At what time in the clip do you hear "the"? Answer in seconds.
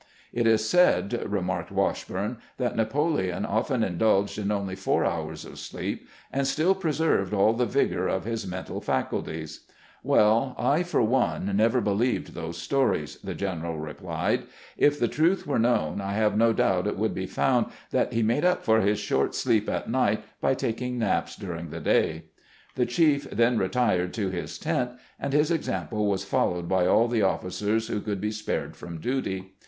7.53-7.65, 13.23-13.35, 14.99-15.07, 21.69-21.79, 22.73-22.87, 27.07-27.21